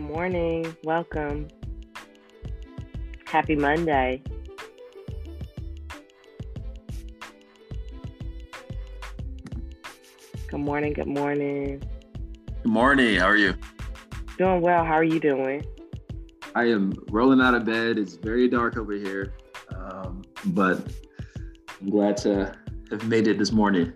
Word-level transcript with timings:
Good 0.00 0.08
morning. 0.08 0.76
Welcome. 0.82 1.48
Happy 3.26 3.54
Monday. 3.54 4.22
Good 10.48 10.58
morning. 10.58 10.94
Good 10.94 11.06
morning. 11.06 11.82
Good 12.62 12.64
morning. 12.64 13.16
How 13.16 13.26
are 13.26 13.36
you? 13.36 13.54
Doing 14.38 14.62
well. 14.62 14.86
How 14.86 14.94
are 14.94 15.04
you 15.04 15.20
doing? 15.20 15.66
I 16.54 16.64
am 16.64 16.94
rolling 17.10 17.42
out 17.42 17.52
of 17.52 17.66
bed. 17.66 17.98
It's 17.98 18.14
very 18.14 18.48
dark 18.48 18.78
over 18.78 18.94
here, 18.94 19.34
um, 19.76 20.22
but 20.46 20.78
I'm 21.78 21.90
glad 21.90 22.16
to 22.18 22.56
have 22.90 23.06
made 23.06 23.28
it 23.28 23.38
this 23.38 23.52
morning. 23.52 23.92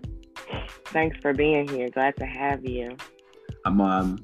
Thanks 0.85 1.17
for 1.19 1.33
being 1.33 1.67
here. 1.67 1.89
Glad 1.89 2.15
to 2.17 2.27
have 2.27 2.63
you. 2.63 2.95
I'm 3.65 3.81
um, 3.81 4.19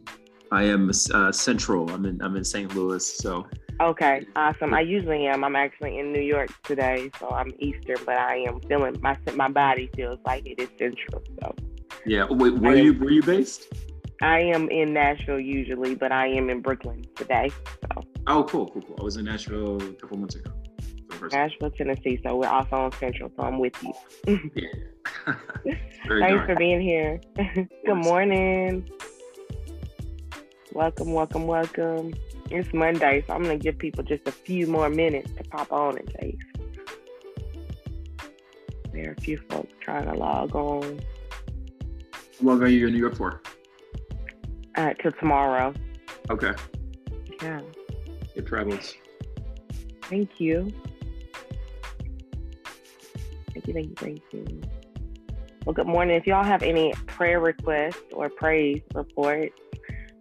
I 0.51 0.63
am 0.63 0.91
uh, 1.13 1.31
central. 1.31 1.89
I'm 1.89 2.05
in 2.05 2.21
I'm 2.21 2.35
in 2.35 2.43
St. 2.43 2.75
Louis, 2.75 3.05
so. 3.05 3.47
Okay, 3.79 4.25
awesome. 4.35 4.73
I 4.73 4.81
usually 4.81 5.25
am. 5.25 5.43
I'm 5.43 5.55
actually 5.55 5.97
in 5.97 6.11
New 6.11 6.21
York 6.21 6.49
today, 6.63 7.09
so 7.19 7.29
I'm 7.29 7.51
Eastern, 7.57 7.97
but 8.05 8.17
I 8.17 8.43
am 8.47 8.59
feeling 8.61 8.97
my 9.01 9.17
my 9.33 9.47
body 9.47 9.89
feels 9.95 10.19
like 10.25 10.45
it 10.45 10.59
is 10.59 10.69
central. 10.77 11.23
So. 11.41 11.55
Yeah. 12.05 12.27
Wait, 12.29 12.55
where 12.55 12.73
are 12.73 12.75
you 12.75 12.93
where 12.93 13.07
are 13.07 13.11
you 13.11 13.23
based? 13.23 13.73
I 14.21 14.39
am 14.39 14.69
in 14.69 14.93
Nashville 14.93 15.39
usually, 15.39 15.95
but 15.95 16.11
I 16.11 16.27
am 16.27 16.49
in 16.49 16.61
Brooklyn 16.61 17.05
today. 17.15 17.49
So. 17.49 18.03
Oh, 18.27 18.43
cool, 18.43 18.69
cool, 18.69 18.83
cool. 18.83 18.97
I 18.99 19.03
was 19.03 19.17
in 19.17 19.25
Nashville 19.25 19.81
a 19.81 19.93
couple 19.93 20.17
months 20.17 20.35
ago. 20.35 20.51
Nashville, 21.31 21.71
Tennessee. 21.71 22.19
So 22.25 22.35
we're 22.35 22.47
also 22.47 22.75
on 22.75 22.91
Central, 22.93 23.31
so 23.35 23.43
I'm 23.43 23.57
with 23.57 23.73
you. 23.81 24.51
yeah. 24.55 24.67
Thanks 26.19 26.35
dark. 26.35 26.47
for 26.47 26.55
being 26.55 26.81
here. 26.81 27.21
Good 27.85 27.95
morning. 27.95 28.89
Welcome, 30.73 31.11
welcome, 31.11 31.47
welcome. 31.47 32.13
It's 32.49 32.73
Monday, 32.73 33.25
so 33.27 33.33
I'm 33.33 33.43
gonna 33.43 33.57
give 33.57 33.77
people 33.77 34.05
just 34.05 34.25
a 34.25 34.31
few 34.31 34.67
more 34.67 34.89
minutes 34.89 35.29
to 35.33 35.43
pop 35.43 35.69
on 35.69 35.97
in 35.97 36.07
case. 36.07 36.37
There 38.93 39.09
are 39.09 39.11
a 39.11 39.21
few 39.21 39.37
folks 39.49 39.73
trying 39.81 40.05
to 40.05 40.13
log 40.13 40.55
on. 40.55 41.01
How 42.39 42.47
long 42.47 42.63
are 42.63 42.67
you 42.67 42.87
in 42.87 42.93
New 42.93 42.99
York 42.99 43.17
for? 43.17 43.41
Uh, 44.75 44.93
till 45.01 45.11
tomorrow. 45.13 45.73
Okay. 46.29 46.53
Yeah. 47.41 47.59
Good 48.33 48.47
travels. 48.47 48.95
Thank 50.03 50.39
you. 50.39 50.71
Thank 53.53 53.67
you, 53.67 53.73
thank 53.73 53.87
you, 53.87 53.95
thank 53.97 54.21
you. 54.31 54.61
Well, 55.65 55.73
good 55.73 55.87
morning. 55.87 56.15
If 56.15 56.25
y'all 56.25 56.45
have 56.45 56.63
any 56.63 56.93
prayer 57.07 57.41
requests 57.41 58.01
or 58.13 58.29
praise 58.29 58.81
reports, 58.93 59.53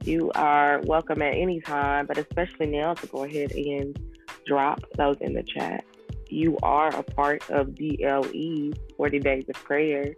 you 0.05 0.31
are 0.35 0.81
welcome 0.85 1.23
at 1.23 1.35
any 1.35 1.61
time, 1.61 2.07
but 2.07 2.19
especially 2.19 2.67
now 2.67 2.95
to 2.95 3.07
go 3.07 3.25
ahead 3.25 3.53
and 3.53 3.99
drop 4.47 4.81
those 4.97 5.17
in 5.21 5.35
the 5.35 5.43
chat. 5.43 5.85
You 6.29 6.57
are 6.63 6.95
a 6.95 7.03
part 7.03 7.49
of 7.51 7.75
DLE 7.75 8.73
40 8.97 9.19
Days 9.19 9.45
of 9.49 9.57
Prayer, 9.65 10.15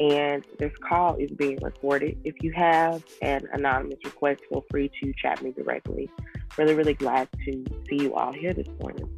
and 0.00 0.44
this 0.58 0.72
call 0.86 1.16
is 1.16 1.30
being 1.30 1.58
recorded. 1.62 2.18
If 2.24 2.34
you 2.42 2.52
have 2.52 3.04
an 3.22 3.48
anonymous 3.52 3.98
request, 4.04 4.42
feel 4.48 4.64
free 4.70 4.90
to 5.02 5.12
chat 5.14 5.42
me 5.42 5.52
directly. 5.52 6.10
Really, 6.58 6.74
really 6.74 6.94
glad 6.94 7.28
to 7.46 7.64
see 7.88 8.02
you 8.02 8.14
all 8.14 8.32
here 8.32 8.52
this 8.52 8.68
morning. 8.80 9.08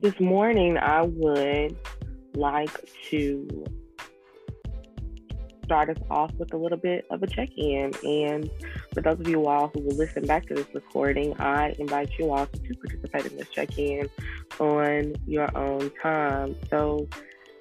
This 0.00 0.18
morning, 0.20 0.76
I 0.76 1.02
would 1.02 1.76
like 2.34 2.70
to 3.10 3.64
start 5.64 5.88
us 5.88 5.96
off 6.10 6.32
with 6.34 6.52
a 6.52 6.56
little 6.56 6.78
bit 6.78 7.06
of 7.10 7.22
a 7.22 7.26
check 7.26 7.48
in. 7.56 7.92
And 8.04 8.50
for 8.92 9.00
those 9.00 9.18
of 9.18 9.28
you 9.28 9.46
all 9.46 9.68
who 9.68 9.80
will 9.80 9.96
listen 9.96 10.26
back 10.26 10.46
to 10.48 10.54
this 10.54 10.66
recording, 10.74 11.38
I 11.40 11.74
invite 11.78 12.10
you 12.18 12.30
all 12.32 12.46
to 12.46 12.74
participate 12.74 13.26
in 13.26 13.38
this 13.38 13.48
check 13.48 13.78
in 13.78 14.08
on 14.60 15.14
your 15.26 15.56
own 15.56 15.90
time. 16.02 16.56
So, 16.70 17.08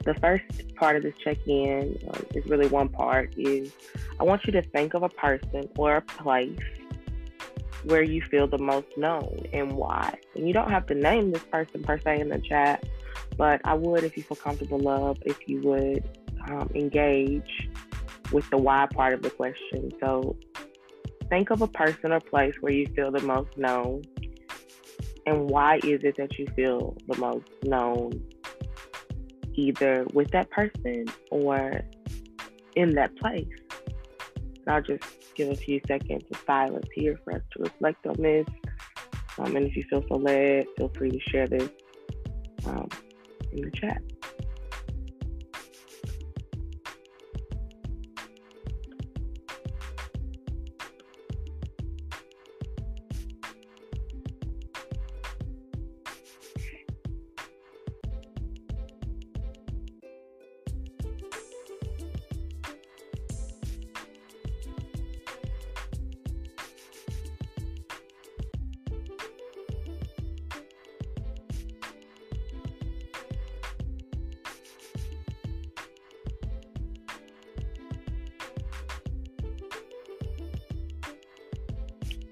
the 0.06 0.14
first 0.16 0.76
part 0.76 0.98
of 0.98 1.04
this 1.04 1.14
check 1.24 1.38
in 1.48 1.98
uh, 2.10 2.20
is 2.36 2.46
really 2.46 2.68
one 2.68 2.90
part 2.90 3.34
is 3.38 3.72
I 4.20 4.26
want 4.26 4.46
you 4.46 4.52
to 4.52 4.62
think 4.62 4.94
of 4.96 5.04
a 5.04 5.08
person 5.08 5.70
or 5.78 5.96
a 5.96 6.02
place 6.02 6.60
where 7.84 8.04
you 8.04 8.22
feel 8.22 8.48
the 8.48 8.58
most 8.58 8.88
known 8.98 9.46
and 9.54 9.74
why. 9.74 10.18
And 10.36 10.48
you 10.48 10.54
don't 10.54 10.70
have 10.70 10.86
to 10.88 10.96
name 10.96 11.32
this 11.32 11.44
person 11.44 11.84
per 11.84 12.00
se 12.00 12.20
in 12.20 12.30
the 12.30 12.40
chat, 12.40 12.86
but 13.38 13.62
I 13.66 13.74
would, 13.74 14.04
if 14.04 14.16
you 14.18 14.24
feel 14.24 14.38
comfortable, 14.38 14.80
love 14.80 15.18
if 15.26 15.38
you 15.48 15.62
would 15.62 16.04
um, 16.48 16.70
engage 16.76 17.70
with 18.32 18.50
the 18.50 18.58
why 18.58 18.88
part 18.94 19.14
of 19.14 19.22
the 19.22 19.30
question. 19.30 19.92
So 20.00 20.36
think 21.30 21.50
of 21.50 21.62
a 21.62 21.68
person 21.68 22.12
or 22.12 22.20
place 22.20 22.56
where 22.62 22.74
you 22.74 22.88
feel 22.96 23.12
the 23.12 23.22
most 23.22 23.58
known, 23.58 24.04
and 25.26 25.50
why 25.50 25.78
is 25.78 26.04
it 26.04 26.18
that 26.18 26.38
you 26.38 26.48
feel 26.56 26.98
the 27.08 27.18
most 27.18 27.48
known, 27.64 28.12
either 29.56 30.06
with 30.14 30.32
that 30.32 30.50
person 30.50 31.06
or 31.32 31.82
in 32.76 32.92
that 32.96 33.16
place. 33.18 33.48
And 34.66 34.76
I'll 34.76 34.82
just 34.82 35.04
give 35.36 35.50
a 35.50 35.56
few 35.56 35.80
seconds 35.88 36.24
of 36.32 36.44
silence 36.46 36.88
here 36.94 37.20
for 37.24 37.34
us 37.34 37.42
to 37.54 37.64
reflect 37.64 38.06
on 38.06 38.16
this. 38.18 38.48
Um, 39.38 39.56
and 39.56 39.66
if 39.66 39.76
you 39.76 39.84
feel 39.90 40.04
so 40.08 40.16
led, 40.16 40.66
feel 40.78 40.90
free 40.90 41.10
to 41.10 41.20
share 41.20 41.48
this 41.48 41.70
um, 42.66 42.88
in 43.52 43.62
the 43.62 43.72
chat. 43.72 44.02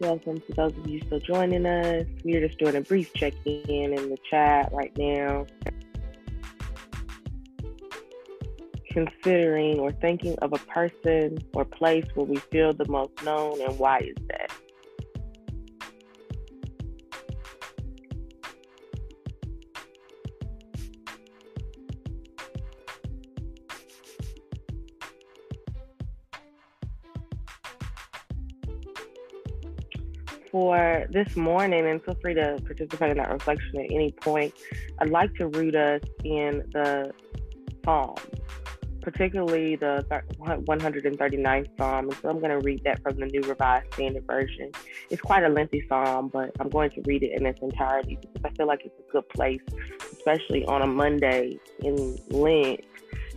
Welcome 0.02 0.42
to 0.42 0.54
those 0.54 0.76
of 0.76 0.88
you 0.88 1.00
still 1.06 1.20
joining 1.20 1.64
us. 1.68 2.08
We're 2.24 2.48
just 2.48 2.58
doing 2.58 2.76
a 2.76 2.82
brief 2.82 3.14
check 3.14 3.36
in 3.46 3.94
in 3.94 4.10
the 4.10 4.18
chat 4.32 4.74
right 4.74 4.92
now. 4.98 5.46
Considering 8.90 9.78
or 9.78 9.92
thinking 9.92 10.36
of 10.40 10.54
a 10.54 10.58
person 10.58 11.38
or 11.54 11.66
place 11.66 12.08
where 12.16 12.26
we 12.26 12.38
feel 12.38 12.74
the 12.74 12.88
most 12.88 13.12
known, 13.24 13.62
and 13.62 13.78
why 13.78 14.00
is 14.00 14.16
that? 14.30 14.41
For 30.52 31.08
this 31.10 31.36
morning, 31.36 31.88
and 31.88 32.04
feel 32.04 32.18
free 32.22 32.34
to 32.34 32.60
participate 32.66 33.12
in 33.12 33.18
that 33.18 33.32
reflection 33.32 33.80
at 33.80 33.92
any 33.92 34.12
point. 34.12 34.54
I'd 35.00 35.10
like 35.10 35.34
to 35.36 35.48
root 35.48 35.76
us 35.76 36.02
in 36.24 36.64
the 36.74 37.14
Psalm, 37.86 38.16
particularly 39.02 39.76
the 39.76 40.06
139th 40.40 41.68
Psalm. 41.78 42.06
And 42.06 42.18
so 42.22 42.30
I'm 42.30 42.40
going 42.40 42.52
to 42.52 42.60
read 42.60 42.84
that 42.84 43.02
from 43.02 43.16
the 43.18 43.26
New 43.26 43.42
Revised 43.42 43.94
Standard 43.94 44.28
Version. 44.28 44.72
It's 45.10 45.22
quite 45.22 45.44
a 45.44 45.50
lengthy 45.50 45.86
Psalm, 45.88 46.30
but 46.30 46.52
I'm 46.60 46.70
going 46.70 46.92
to 46.92 47.02
read 47.06 47.24
it 47.24 47.32
in 47.40 47.46
its 47.46 47.60
entirety 47.62 48.18
because 48.22 48.42
I 48.44 48.50
feel 48.56 48.68
like 48.68 48.82
it's 48.86 49.00
a 49.00 49.12
good 49.12 49.28
place, 49.30 49.62
especially 50.12 50.66
on 50.66 50.82
a 50.82 50.88
Monday 50.88 51.60
in 51.80 52.18
Lent, 52.30 52.82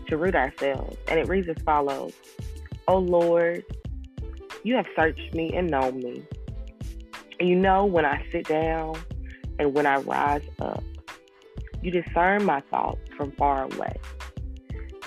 to 0.09 0.17
root 0.17 0.35
ourselves. 0.35 0.97
And 1.09 1.19
it 1.19 1.29
reads 1.29 1.49
as 1.49 1.57
follows 1.65 2.13
O 2.87 2.99
Lord, 2.99 3.65
you 4.63 4.75
have 4.75 4.87
searched 4.95 5.33
me 5.35 5.55
and 5.57 5.71
known 5.71 6.01
me. 6.01 6.23
You 7.45 7.57
know 7.57 7.85
when 7.85 8.07
I 8.07 8.25
sit 8.33 8.49
down 8.49 8.95
and 9.59 9.75
when 9.75 9.85
I 9.85 9.97
rise 9.97 10.41
up. 10.61 10.83
You 11.83 11.91
discern 11.91 12.47
my 12.47 12.63
thoughts 12.71 13.03
from 13.19 13.33
far 13.33 13.65
away. 13.65 13.95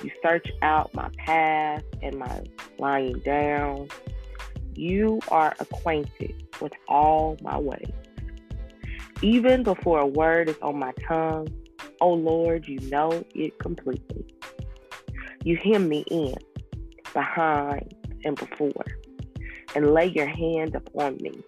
You 0.04 0.12
search 0.22 0.48
out 0.62 0.94
my 0.94 1.10
path 1.18 1.82
and 2.04 2.20
my 2.20 2.44
lying 2.78 3.18
down. 3.26 3.88
You 4.76 5.20
are 5.30 5.56
acquainted 5.60 6.48
with 6.62 6.74
all 6.88 7.38
my 7.42 7.58
ways. 7.58 7.92
Even 9.24 9.64
before 9.64 10.00
a 10.00 10.06
word 10.06 10.48
is 10.48 10.58
on 10.62 10.78
my 10.78 10.94
tongue, 11.08 11.48
oh 12.02 12.14
Lord, 12.14 12.68
you 12.68 12.80
know 12.82 13.26
it 13.34 13.58
completely. 13.58 14.28
You 15.44 15.58
hem 15.58 15.90
me 15.90 16.02
in, 16.12 16.36
behind, 17.16 17.96
and 18.24 18.36
before, 18.36 18.86
and 19.74 19.92
lay 19.92 20.06
your 20.06 20.28
hand 20.28 20.76
upon 20.76 21.18
me. 21.18 21.44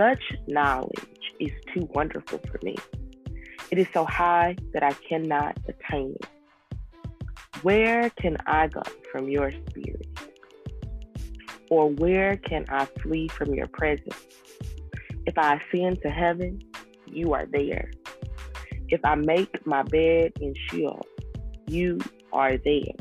Such 0.00 0.32
knowledge 0.46 1.34
is 1.40 1.50
too 1.74 1.86
wonderful 1.92 2.40
for 2.50 2.58
me. 2.62 2.74
It 3.70 3.76
is 3.76 3.86
so 3.92 4.06
high 4.06 4.56
that 4.72 4.82
I 4.82 4.94
cannot 4.94 5.58
attain 5.68 6.16
it. 6.18 6.26
Where 7.60 8.08
can 8.08 8.38
I 8.46 8.68
go 8.68 8.80
from 9.12 9.28
your 9.28 9.50
spirit? 9.68 10.08
Or 11.68 11.90
where 11.90 12.38
can 12.38 12.64
I 12.70 12.86
flee 12.86 13.28
from 13.28 13.52
your 13.52 13.66
presence? 13.66 14.16
If 15.26 15.36
I 15.36 15.60
ascend 15.60 16.00
to 16.00 16.08
heaven, 16.08 16.62
you 17.06 17.34
are 17.34 17.44
there. 17.44 17.90
If 18.88 19.04
I 19.04 19.16
make 19.16 19.66
my 19.66 19.82
bed 19.82 20.32
in 20.40 20.54
Sheol, 20.70 21.04
you 21.66 21.98
are 22.32 22.56
there. 22.56 22.94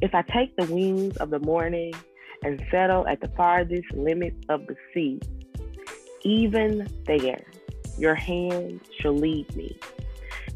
If 0.00 0.14
I 0.14 0.22
take 0.22 0.54
the 0.54 0.72
wings 0.72 1.16
of 1.16 1.30
the 1.30 1.40
morning 1.40 1.92
and 2.44 2.64
settle 2.70 3.04
at 3.08 3.20
the 3.20 3.32
farthest 3.36 3.90
limits 3.94 4.38
of 4.48 4.64
the 4.68 4.76
sea, 4.94 5.18
even 6.22 6.88
there 7.06 7.44
your 7.98 8.14
hand 8.14 8.80
shall 9.00 9.14
lead 9.14 9.54
me, 9.56 9.76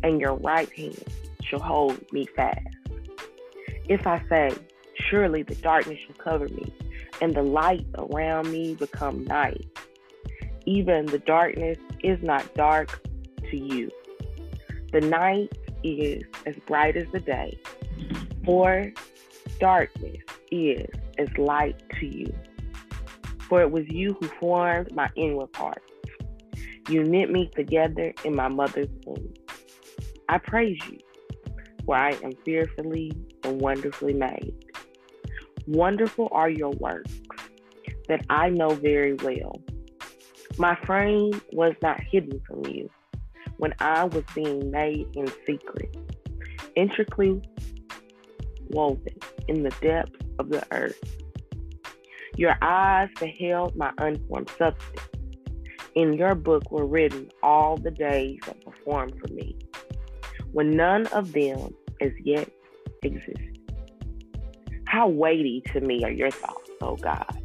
and 0.03 0.21
your 0.21 0.35
right 0.37 0.71
hand 0.73 1.03
shall 1.43 1.61
hold 1.61 2.01
me 2.13 2.27
fast. 2.37 2.67
If 3.89 4.07
I 4.07 4.23
say, 4.29 4.53
Surely 5.09 5.43
the 5.43 5.55
darkness 5.57 5.99
shall 6.07 6.17
cover 6.17 6.49
me, 6.49 6.73
and 7.21 7.35
the 7.35 7.43
light 7.43 7.87
around 7.97 8.51
me 8.51 8.75
become 8.75 9.25
night, 9.25 9.67
even 10.65 11.07
the 11.07 11.19
darkness 11.19 11.79
is 12.03 12.23
not 12.23 12.55
dark 12.55 13.03
to 13.51 13.57
you. 13.57 13.91
The 14.93 15.01
night 15.01 15.53
is 15.83 16.23
as 16.47 16.55
bright 16.67 16.97
as 16.97 17.07
the 17.13 17.21
day, 17.21 17.59
for 18.45 18.93
darkness 19.59 20.19
is 20.51 20.87
as 21.19 21.29
light 21.37 21.83
to 22.01 22.07
you. 22.07 22.33
For 23.53 23.61
it 23.61 23.71
was 23.71 23.85
you 23.91 24.17
who 24.19 24.29
formed 24.41 24.95
my 24.95 25.11
inward 25.15 25.53
parts. 25.53 25.85
You 26.89 27.05
knit 27.05 27.31
me 27.31 27.51
together 27.55 28.15
in 28.25 28.35
my 28.35 28.49
mother's 28.49 28.89
womb. 29.05 29.35
I 30.27 30.39
praise 30.39 30.79
you, 30.91 30.99
for 31.85 31.95
I 31.95 32.13
am 32.25 32.33
fearfully 32.47 33.13
and 33.45 33.61
wonderfully 33.61 34.15
made. 34.15 34.55
Wonderful 35.67 36.31
are 36.33 36.49
your 36.49 36.71
works 36.71 37.13
that 38.09 38.25
I 38.31 38.49
know 38.49 38.71
very 38.71 39.13
well. 39.13 39.61
My 40.57 40.75
frame 40.87 41.39
was 41.53 41.75
not 41.83 42.01
hidden 42.11 42.41
from 42.49 42.65
you 42.65 42.89
when 43.59 43.75
I 43.81 44.05
was 44.05 44.25
being 44.35 44.71
made 44.71 45.07
in 45.15 45.31
secret, 45.47 45.95
intricately 46.75 47.43
woven 48.71 49.19
in 49.47 49.63
the 49.63 49.75
depths 49.83 50.25
of 50.39 50.49
the 50.49 50.67
earth. 50.73 51.22
Your 52.37 52.57
eyes 52.63 53.09
beheld 53.21 53.77
my 53.77 53.93
unformed 53.99 54.51
substance. 54.59 55.09
In 55.95 56.15
your 56.15 56.35
book 56.35 56.71
were 56.71 56.87
written 56.87 57.31
all 57.43 57.77
the 57.77 57.91
days 57.91 58.41
that 58.47 58.65
performed 58.65 59.21
for 59.21 59.33
me, 59.33 59.55
when 60.53 60.71
none 60.71 61.07
of 61.09 61.33
them 61.33 61.75
as 62.01 62.13
yet 62.25 62.49
existed. 63.03 63.59
How 64.87 65.09
weighty 65.09 65.63
to 65.73 65.81
me 65.81 66.03
are 66.05 66.11
your 66.11 66.31
thoughts, 66.31 66.71
oh 66.81 66.97
God. 66.97 67.39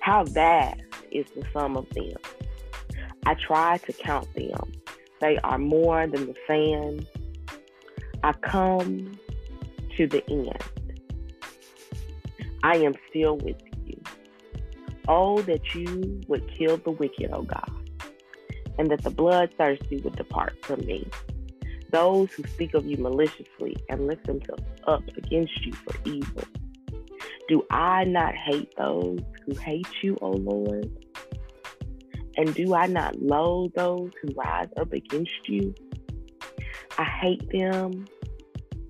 How 0.00 0.24
vast 0.24 0.80
is 1.10 1.26
the 1.34 1.44
sum 1.52 1.76
of 1.76 1.88
them. 1.90 2.16
I 3.26 3.34
try 3.34 3.78
to 3.78 3.92
count 3.92 4.32
them. 4.34 4.72
They 5.20 5.38
are 5.38 5.58
more 5.58 6.06
than 6.06 6.26
the 6.26 6.34
sand. 6.46 7.06
I 8.22 8.32
come 8.32 9.18
to 9.96 10.06
the 10.06 10.28
end. 10.30 10.62
I 12.62 12.76
am 12.76 12.94
still 13.08 13.36
with 13.36 13.56
you. 13.64 13.69
Oh, 15.12 15.42
that 15.42 15.74
you 15.74 16.20
would 16.28 16.48
kill 16.56 16.76
the 16.76 16.92
wicked, 16.92 17.30
oh 17.32 17.42
God, 17.42 17.68
and 18.78 18.88
that 18.92 19.02
the 19.02 19.10
bloodthirsty 19.10 19.96
would 20.02 20.14
depart 20.14 20.54
from 20.64 20.86
me. 20.86 21.04
Those 21.90 22.30
who 22.30 22.44
speak 22.44 22.74
of 22.74 22.86
you 22.86 22.96
maliciously 22.96 23.76
and 23.88 24.06
lift 24.06 24.24
themselves 24.24 24.62
up 24.86 25.02
against 25.16 25.66
you 25.66 25.72
for 25.72 25.96
evil. 26.04 26.44
Do 27.48 27.66
I 27.72 28.04
not 28.04 28.36
hate 28.36 28.72
those 28.76 29.18
who 29.44 29.56
hate 29.56 29.88
you, 30.00 30.16
O 30.22 30.30
Lord? 30.30 30.88
And 32.36 32.54
do 32.54 32.76
I 32.76 32.86
not 32.86 33.20
loathe 33.20 33.72
those 33.74 34.12
who 34.22 34.32
rise 34.34 34.68
up 34.76 34.92
against 34.92 35.48
you? 35.48 35.74
I 36.98 37.02
hate 37.02 37.50
them 37.50 38.06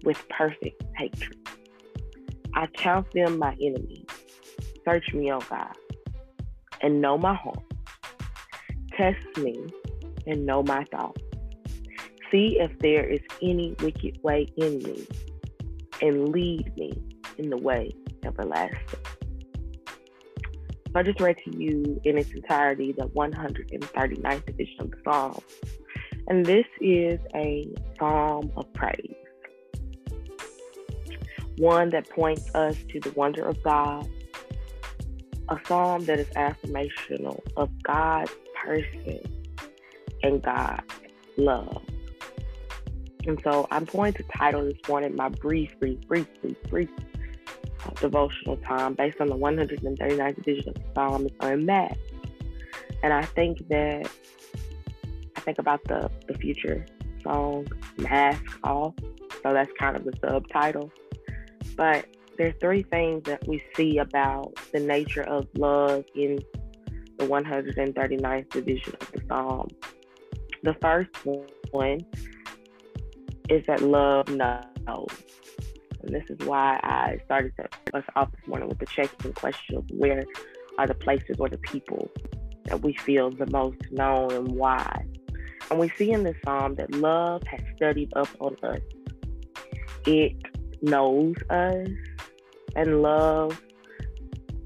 with 0.04 0.22
perfect 0.28 0.82
hatred. 0.98 1.38
I 2.54 2.66
count 2.66 3.10
them 3.14 3.38
my 3.38 3.56
enemies. 3.58 4.04
Search 4.84 5.14
me, 5.14 5.32
O 5.32 5.38
God, 5.38 5.74
and 6.82 7.00
know 7.00 7.18
my 7.18 7.34
heart. 7.34 7.62
Test 8.96 9.24
me 9.38 9.58
and 10.26 10.46
know 10.46 10.62
my 10.62 10.84
thoughts. 10.84 11.22
See 12.30 12.58
if 12.60 12.78
there 12.78 13.04
is 13.04 13.20
any 13.42 13.74
wicked 13.80 14.18
way 14.22 14.46
in 14.56 14.78
me, 14.78 15.06
and 16.00 16.28
lead 16.30 16.76
me 16.76 16.92
in 17.38 17.50
the 17.50 17.56
way 17.56 17.90
everlasting. 18.24 19.00
I 20.94 21.02
just 21.04 21.20
read 21.20 21.36
to 21.44 21.56
you 21.56 22.00
in 22.04 22.18
its 22.18 22.30
entirety 22.32 22.92
the 22.92 23.06
139th 23.08 24.48
edition 24.48 24.80
of 24.80 24.90
the 24.90 24.96
Psalm. 25.04 25.40
And 26.26 26.44
this 26.44 26.66
is 26.80 27.20
a 27.34 27.68
psalm 27.98 28.50
of 28.56 28.72
praise. 28.72 29.14
One 31.58 31.90
that 31.90 32.08
points 32.10 32.52
us 32.54 32.76
to 32.90 33.00
the 33.00 33.10
wonder 33.12 33.44
of 33.44 33.62
God. 33.62 34.08
A 35.50 35.58
psalm 35.66 36.04
that 36.06 36.18
is 36.18 36.28
affirmational 36.28 37.40
of 37.56 37.70
God's 37.82 38.32
person 38.64 39.20
and 40.22 40.42
God's 40.42 40.82
love. 41.36 41.82
And 43.26 43.40
so 43.44 43.66
I'm 43.70 43.84
going 43.84 44.12
to 44.14 44.22
title 44.34 44.64
this 44.64 44.78
morning 44.88 45.14
my 45.16 45.28
brief, 45.28 45.78
brief, 45.78 46.00
brief, 46.06 46.26
brief, 46.40 46.62
brief 46.68 46.88
uh, 47.84 47.90
devotional 48.00 48.56
time 48.58 48.94
based 48.94 49.20
on 49.20 49.28
the 49.28 49.36
139th 49.36 50.38
edition 50.38 50.68
of 50.68 50.74
the 50.74 50.82
Psalms 50.94 51.32
Unmasked. 51.40 51.98
And 53.02 53.12
I 53.12 53.22
think 53.22 53.66
that 53.68 54.08
I 55.36 55.40
think 55.40 55.58
about 55.58 55.82
the, 55.84 56.10
the 56.28 56.34
future 56.34 56.86
song 57.22 57.66
Mask 57.96 58.42
Off. 58.64 58.94
So 59.42 59.52
that's 59.52 59.70
kind 59.78 59.96
of 59.96 60.04
the 60.04 60.12
subtitle. 60.20 60.90
But 61.76 62.06
there's 62.40 62.54
three 62.58 62.82
things 62.84 63.22
that 63.24 63.46
we 63.46 63.62
see 63.76 63.98
about 63.98 64.54
the 64.72 64.80
nature 64.80 65.24
of 65.24 65.46
love 65.58 66.02
in 66.14 66.38
the 67.18 67.26
139th 67.26 68.48
division 68.48 68.94
of 68.98 69.12
the 69.12 69.20
Psalm. 69.28 69.68
The 70.62 70.72
first 70.80 71.10
one 71.72 72.00
is 73.50 73.62
that 73.66 73.82
love 73.82 74.30
knows. 74.30 75.10
And 76.02 76.14
this 76.14 76.24
is 76.30 76.38
why 76.46 76.80
I 76.82 77.18
started 77.26 77.52
us 77.92 78.04
off 78.16 78.32
this 78.32 78.46
morning 78.46 78.70
with 78.70 78.78
the 78.78 78.86
check-in 78.86 79.34
question 79.34 79.76
of 79.76 79.84
where 79.90 80.24
are 80.78 80.86
the 80.86 80.94
places 80.94 81.36
or 81.38 81.50
the 81.50 81.58
people 81.58 82.10
that 82.64 82.80
we 82.80 82.94
feel 82.94 83.30
the 83.30 83.50
most 83.50 83.82
known 83.90 84.32
and 84.32 84.52
why. 84.52 85.04
And 85.70 85.78
we 85.78 85.90
see 85.90 86.10
in 86.10 86.24
this 86.24 86.36
psalm 86.46 86.76
that 86.76 86.90
love 86.92 87.42
has 87.42 87.60
studied 87.76 88.14
up 88.16 88.28
on 88.40 88.56
us. 88.62 88.80
It 90.06 90.36
knows 90.80 91.36
us 91.50 91.88
and 92.76 93.02
love 93.02 93.60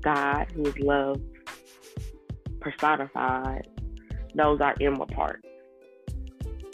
God, 0.02 0.46
who 0.54 0.66
is 0.66 0.78
love 0.78 1.20
personified, 2.61 3.68
knows 4.34 4.61
our 4.61 4.75
inward 4.80 5.11
parts. 5.11 5.46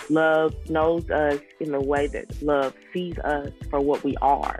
Love 0.08 0.54
knows 0.68 1.08
us 1.10 1.40
in 1.60 1.70
the 1.70 1.80
way 1.80 2.08
that 2.08 2.42
love 2.42 2.74
sees 2.92 3.16
us 3.18 3.50
for 3.70 3.80
what 3.80 4.02
we 4.02 4.16
are, 4.20 4.58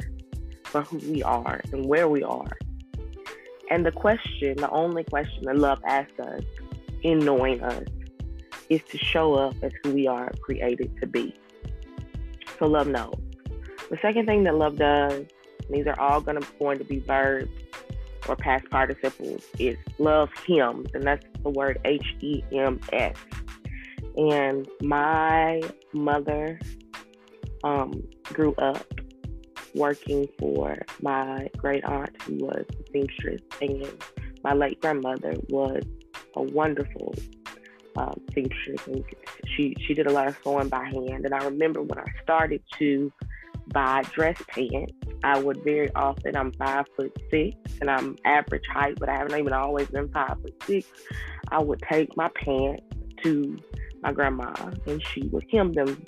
for 0.65 0.83
who 0.83 0.99
we 1.11 1.23
are, 1.23 1.61
and 1.73 1.87
where 1.87 2.09
we 2.09 2.23
are. 2.23 2.57
And 3.71 3.85
the 3.85 3.93
question, 3.93 4.57
the 4.57 4.71
only 4.71 5.05
question 5.05 5.45
that 5.45 5.57
love 5.57 5.81
asks 5.85 6.19
us 6.21 6.43
in 7.03 7.21
knowing 7.21 7.63
us, 7.63 7.85
is 8.69 8.81
to 8.91 8.99
show 8.99 9.35
up 9.35 9.55
as 9.63 9.73
who 9.83 9.93
we 9.93 10.07
are 10.07 10.31
created 10.43 10.97
to 11.01 11.07
be. 11.07 11.35
So 12.59 12.67
love 12.67 12.87
knows. 12.87 13.15
The 13.91 13.99
second 14.01 14.27
thing 14.27 14.45
that 14.45 14.55
love 14.55 14.77
does, 14.77 15.25
these 15.73 15.87
are 15.87 15.99
all 16.01 16.21
gonna 16.21 16.41
going 16.59 16.79
to 16.79 16.85
be 16.85 16.99
verbs 16.99 17.51
or 18.29 18.37
past 18.37 18.69
participles, 18.71 19.45
is 19.59 19.77
love 19.99 20.31
him, 20.47 20.87
and 20.95 21.03
that's 21.05 21.25
the 21.43 21.51
word 21.51 21.81
H 21.85 22.05
E 22.21 22.43
M 22.53 22.81
S. 22.93 23.17
And 24.17 24.69
my 24.83 25.63
mother 25.93 26.59
um, 27.65 28.03
grew 28.25 28.55
up 28.57 28.87
working 29.75 30.29
for 30.39 30.77
my 31.01 31.49
great 31.57 31.85
aunt, 31.85 32.21
who 32.23 32.35
was 32.37 32.65
a 32.69 32.93
seamstress, 32.93 33.41
and 33.61 33.89
my 34.43 34.53
late 34.53 34.81
grandmother 34.81 35.35
was 35.49 35.83
a 36.35 36.43
wonderful 36.43 37.15
um, 37.97 38.21
seamstress, 38.35 38.87
and 38.87 39.05
she 39.57 39.75
she 39.87 39.95
did 39.95 40.07
a 40.07 40.13
lot 40.13 40.29
of 40.29 40.37
sewing 40.43 40.69
by 40.69 40.85
hand. 40.85 41.25
And 41.25 41.35
I 41.35 41.45
remember 41.45 41.83
when 41.83 41.99
I 41.99 42.07
started 42.23 42.63
to 42.79 43.13
buy 43.69 44.03
dress 44.13 44.41
pants, 44.49 44.93
I 45.23 45.39
would 45.39 45.63
very 45.65 45.93
often. 45.95 46.37
I'm 46.37 46.53
five 46.53 46.87
foot 46.97 47.17
six, 47.31 47.57
and 47.81 47.91
I'm 47.91 48.17
average 48.25 48.67
height, 48.73 48.99
but 48.99 49.09
I 49.09 49.17
haven't 49.17 49.39
even 49.39 49.53
always 49.53 49.89
been 49.89 50.09
five 50.09 50.37
foot 50.41 50.63
six. 50.65 50.87
I 51.51 51.61
would 51.61 51.83
take 51.91 52.17
my 52.17 52.29
pants 52.35 52.85
to 53.23 53.59
my 54.03 54.13
grandma, 54.13 54.53
and 54.87 55.03
she 55.07 55.23
would 55.29 55.45
hem 55.53 55.73
them. 55.73 56.05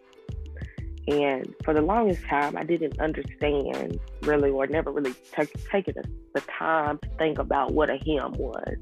And 1.08 1.52
for 1.64 1.74
the 1.74 1.82
longest 1.82 2.24
time, 2.24 2.56
I 2.56 2.62
didn't 2.62 3.00
understand 3.00 3.98
really, 4.22 4.50
or 4.50 4.66
never 4.66 4.92
really 4.92 5.14
take, 5.32 5.52
taken 5.68 5.94
the 6.32 6.40
time 6.42 6.98
to 6.98 7.08
think 7.18 7.38
about 7.38 7.72
what 7.72 7.90
a 7.90 7.96
hem 7.96 8.32
was. 8.34 8.76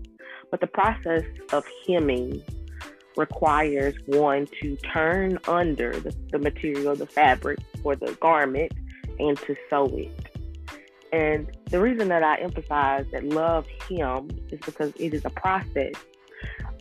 But 0.51 0.61
the 0.61 0.67
process 0.67 1.25
of 1.53 1.65
hemming 1.89 2.43
requires 3.17 3.95
one 4.07 4.47
to 4.61 4.77
turn 4.77 5.39
under 5.49 5.93
the, 5.93 6.15
the 6.31 6.39
material, 6.39 6.95
the 6.95 7.07
fabric, 7.07 7.59
or 7.85 7.97
the 7.97 8.13
garment, 8.21 8.73
and 9.21 9.39
to 9.39 9.57
sew 9.69 9.87
it. 9.87 10.11
And 11.13 11.51
the 11.71 11.81
reason 11.81 12.09
that 12.09 12.23
I 12.23 12.37
emphasize 12.37 13.07
that 13.13 13.25
love 13.25 13.67
him 13.89 14.31
is 14.51 14.61
because 14.65 14.93
it 14.97 15.13
is 15.13 15.25
a 15.25 15.31
process 15.31 15.95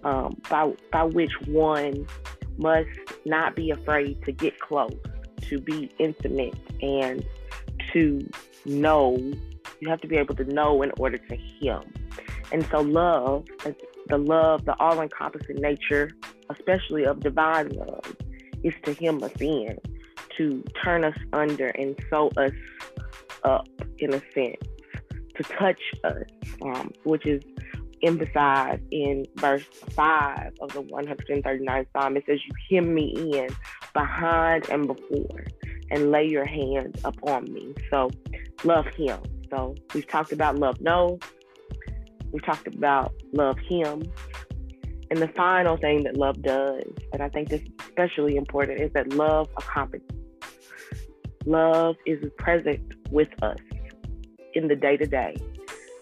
um, 0.04 0.40
by 0.50 0.72
by 0.92 1.04
which 1.04 1.34
one 1.48 2.08
must 2.58 2.90
not 3.26 3.56
be 3.56 3.72
afraid 3.72 4.24
to 4.26 4.32
get 4.32 4.60
close, 4.60 4.96
to 5.42 5.60
be 5.60 5.92
intimate, 6.00 6.56
and 6.82 7.26
to 7.92 8.28
know. 8.66 9.18
You 9.82 9.90
have 9.90 10.02
to 10.02 10.08
be 10.08 10.18
able 10.18 10.36
to 10.36 10.44
know 10.44 10.82
in 10.82 10.92
order 10.98 11.18
to 11.18 11.36
him. 11.36 11.82
And 12.52 12.68
so, 12.70 12.82
love, 12.82 13.46
the 14.08 14.18
love, 14.18 14.66
the 14.66 14.76
all 14.80 15.00
encompassing 15.02 15.58
nature, 15.58 16.12
especially 16.50 17.06
of 17.06 17.22
divine 17.22 17.70
love, 17.70 18.16
is 18.64 18.74
to 18.84 18.94
Him 18.94 19.24
a 19.24 19.30
in, 19.44 19.80
to 20.40 20.64
turn 20.84 21.04
us 21.04 21.18
under 21.34 21.68
and 21.68 21.96
sew 22.10 22.32
us 22.38 22.52
up 23.44 23.68
in 24.00 24.14
a 24.14 24.22
sense, 24.34 24.56
to 25.36 25.44
touch 25.44 25.82
us, 26.06 26.24
um, 26.64 26.92
which 27.04 27.26
is 27.26 27.44
emphasized 28.02 28.82
in 28.92 29.26
verse 29.36 29.66
5 29.92 30.54
of 30.62 30.74
the 30.74 30.82
139th 30.82 31.88
Psalm. 31.94 32.18
It 32.18 32.24
says, 32.26 32.40
You 32.46 32.78
hem 32.78 32.94
me 32.94 33.14
in 33.38 33.50
behind 33.94 34.70
and 34.70 34.88
before, 34.88 35.46
and 35.92 36.10
lay 36.10 36.26
your 36.26 36.46
hands 36.46 37.02
upon 37.04 37.52
me. 37.52 37.76
So, 37.90 38.10
love 38.64 38.86
Him. 38.88 39.20
So, 39.50 39.76
we've 39.94 40.08
talked 40.08 40.32
about 40.32 40.58
love 40.58 40.80
no, 40.80 41.20
we've 42.32 42.46
talked 42.46 42.68
about 42.68 43.14
love 43.34 43.58
Him. 43.60 44.04
And 45.12 45.20
the 45.20 45.28
final 45.30 45.76
thing 45.76 46.04
that 46.04 46.16
love 46.16 46.42
does, 46.44 46.84
and 47.12 47.24
I 47.24 47.30
think 47.30 47.50
this 47.50 47.62
is 47.62 47.70
especially 47.80 48.36
important, 48.36 48.80
is 48.80 48.94
that 48.94 49.12
love 49.12 49.50
accompanies. 49.58 50.08
Love 51.50 51.96
is 52.06 52.24
present 52.38 52.80
with 53.10 53.28
us 53.42 53.58
in 54.54 54.68
the 54.68 54.76
day 54.76 54.96
to 54.96 55.08
day 55.08 55.36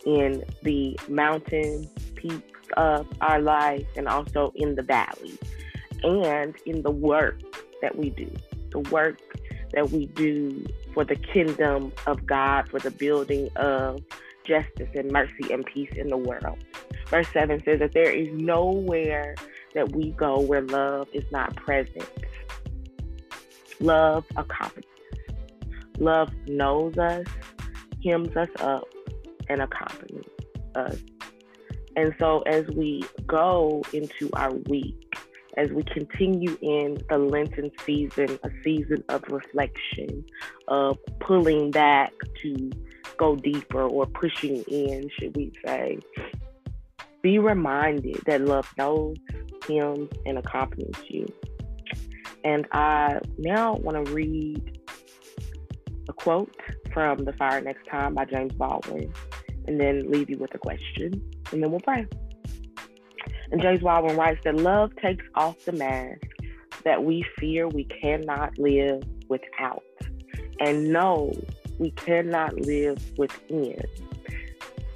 in 0.05 0.43
the 0.63 0.99
mountain 1.07 1.89
peaks 2.15 2.67
of 2.75 3.07
our 3.21 3.39
life 3.39 3.85
and 3.95 4.09
also 4.09 4.51
in 4.55 4.75
the 4.75 4.81
valley 4.81 5.39
and 6.03 6.53
in 6.65 6.81
the 6.81 6.91
work 6.91 7.39
that 7.81 7.97
we 7.97 8.09
do, 8.09 8.29
the 8.71 8.79
work 8.91 9.21
that 9.71 9.89
we 9.89 10.07
do 10.07 10.65
for 10.93 11.05
the 11.05 11.15
kingdom 11.15 11.93
of 12.07 12.25
God, 12.25 12.67
for 12.67 12.81
the 12.81 12.91
building 12.91 13.49
of 13.55 14.03
justice 14.43 14.89
and 14.95 15.09
mercy 15.13 15.53
and 15.53 15.65
peace 15.65 15.93
in 15.95 16.09
the 16.09 16.17
world. 16.17 16.57
Verse 17.07 17.27
7 17.31 17.63
says 17.63 17.79
that 17.79 17.93
there 17.93 18.11
is 18.11 18.27
nowhere 18.33 19.33
that 19.73 19.95
we 19.95 20.11
go 20.11 20.41
where 20.41 20.61
love 20.61 21.07
is 21.13 21.23
not 21.31 21.55
present. 21.55 22.09
Love 23.79 24.25
accompanies. 24.35 24.96
Love 25.99 26.29
knows 26.47 26.97
us, 26.97 27.25
hems 28.03 28.35
us 28.35 28.49
up, 28.59 28.83
and 29.49 29.61
accompanies 29.61 30.25
us. 30.75 30.97
And 31.95 32.13
so, 32.19 32.41
as 32.41 32.67
we 32.75 33.03
go 33.25 33.81
into 33.91 34.29
our 34.33 34.53
week, 34.69 34.95
as 35.57 35.71
we 35.71 35.81
continue 35.83 36.55
in 36.61 36.99
the 37.09 37.17
Lenten 37.17 37.71
season, 37.83 38.37
a 38.43 38.49
season 38.63 39.03
of 39.09 39.23
reflection, 39.29 40.23
of 40.67 40.99
pulling 41.19 41.71
back 41.71 42.13
to 42.43 42.71
go 43.17 43.35
deeper 43.35 43.81
or 43.81 44.05
pushing 44.05 44.61
in, 44.67 45.09
should 45.17 45.35
we 45.35 45.51
say, 45.65 45.97
be 47.23 47.39
reminded 47.39 48.21
that 48.27 48.41
love 48.41 48.71
knows, 48.77 49.17
hems, 49.67 50.09
and 50.27 50.37
accompanies 50.37 50.95
you. 51.07 51.27
And 52.43 52.67
I 52.71 53.19
now 53.39 53.73
want 53.73 54.05
to 54.05 54.13
read 54.13 54.76
quote 56.27 56.53
from 56.91 57.23
The 57.23 57.31
Fire 57.31 57.61
Next 57.61 57.87
Time 57.87 58.13
by 58.13 58.25
James 58.25 58.51
Baldwin 58.51 59.13
and 59.65 59.79
then 59.79 60.11
leave 60.11 60.29
you 60.29 60.37
with 60.37 60.53
a 60.53 60.57
question, 60.57 61.21
and 61.53 61.63
then 61.63 61.71
we'll 61.71 61.79
pray. 61.79 62.05
And 63.49 63.61
James 63.61 63.79
Baldwin 63.79 64.17
writes 64.17 64.41
that 64.43 64.57
love 64.57 64.91
takes 64.97 65.23
off 65.35 65.55
the 65.63 65.71
mask 65.71 66.19
that 66.83 67.05
we 67.05 67.25
fear 67.39 67.69
we 67.69 67.85
cannot 67.85 68.57
live 68.57 69.03
without, 69.29 69.83
and 70.59 70.89
know 70.91 71.31
we 71.79 71.91
cannot 71.91 72.59
live 72.59 73.01
within. 73.17 73.81